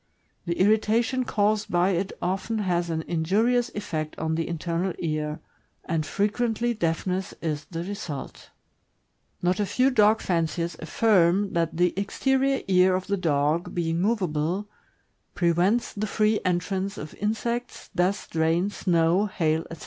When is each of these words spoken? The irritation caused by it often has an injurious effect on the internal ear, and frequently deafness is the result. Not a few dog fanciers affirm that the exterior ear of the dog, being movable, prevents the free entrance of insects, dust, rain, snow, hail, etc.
The 0.47 0.59
irritation 0.59 1.25
caused 1.25 1.69
by 1.69 1.91
it 1.91 2.11
often 2.23 2.57
has 2.57 2.89
an 2.89 3.03
injurious 3.03 3.69
effect 3.75 4.17
on 4.17 4.33
the 4.33 4.47
internal 4.47 4.93
ear, 4.97 5.41
and 5.85 6.03
frequently 6.07 6.73
deafness 6.73 7.35
is 7.39 7.65
the 7.65 7.83
result. 7.83 8.49
Not 9.43 9.59
a 9.59 9.65
few 9.67 9.91
dog 9.91 10.19
fanciers 10.19 10.75
affirm 10.79 11.53
that 11.53 11.77
the 11.77 11.93
exterior 11.95 12.63
ear 12.67 12.95
of 12.95 13.05
the 13.05 13.15
dog, 13.17 13.75
being 13.75 14.01
movable, 14.01 14.67
prevents 15.35 15.93
the 15.93 16.07
free 16.07 16.39
entrance 16.43 16.97
of 16.97 17.13
insects, 17.19 17.91
dust, 17.95 18.33
rain, 18.33 18.71
snow, 18.71 19.27
hail, 19.27 19.67
etc. 19.69 19.79